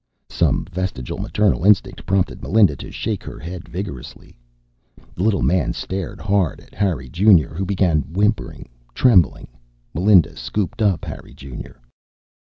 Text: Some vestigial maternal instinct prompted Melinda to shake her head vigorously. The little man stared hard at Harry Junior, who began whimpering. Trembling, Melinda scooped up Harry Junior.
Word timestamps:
Some 0.31 0.65
vestigial 0.65 1.19
maternal 1.19 1.63
instinct 1.63 2.07
prompted 2.07 2.41
Melinda 2.41 2.75
to 2.77 2.89
shake 2.91 3.23
her 3.23 3.37
head 3.37 3.69
vigorously. 3.69 4.35
The 5.13 5.21
little 5.21 5.43
man 5.43 5.73
stared 5.73 6.19
hard 6.19 6.59
at 6.59 6.73
Harry 6.73 7.07
Junior, 7.07 7.49
who 7.53 7.65
began 7.65 8.01
whimpering. 8.11 8.67
Trembling, 8.95 9.49
Melinda 9.93 10.35
scooped 10.35 10.81
up 10.81 11.05
Harry 11.05 11.35
Junior. 11.35 11.79